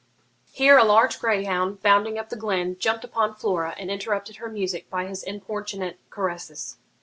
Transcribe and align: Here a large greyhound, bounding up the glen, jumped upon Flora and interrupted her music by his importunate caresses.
Here 0.51 0.79
a 0.79 0.83
large 0.83 1.19
greyhound, 1.19 1.83
bounding 1.83 2.17
up 2.17 2.29
the 2.29 2.35
glen, 2.35 2.75
jumped 2.79 3.03
upon 3.05 3.35
Flora 3.35 3.75
and 3.77 3.91
interrupted 3.91 4.37
her 4.37 4.49
music 4.49 4.89
by 4.89 5.05
his 5.05 5.21
importunate 5.21 5.99
caresses. 6.09 6.77